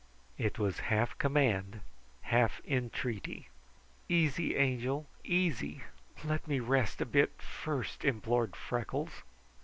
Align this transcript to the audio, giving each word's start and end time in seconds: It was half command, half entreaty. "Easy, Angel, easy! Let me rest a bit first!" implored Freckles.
It 0.39 0.57
was 0.57 0.79
half 0.89 1.15
command, 1.19 1.81
half 2.21 2.59
entreaty. 2.65 3.49
"Easy, 4.09 4.55
Angel, 4.55 5.07
easy! 5.23 5.83
Let 6.25 6.47
me 6.47 6.59
rest 6.59 7.01
a 7.01 7.05
bit 7.05 7.39
first!" 7.39 8.03
implored 8.03 8.55
Freckles. 8.55 9.21